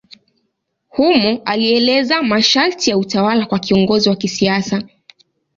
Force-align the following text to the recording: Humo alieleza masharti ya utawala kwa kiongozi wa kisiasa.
Humo 0.89 1.41
alieleza 1.45 2.23
masharti 2.23 2.89
ya 2.89 2.97
utawala 2.97 3.45
kwa 3.45 3.59
kiongozi 3.59 4.09
wa 4.09 4.15
kisiasa. 4.15 4.83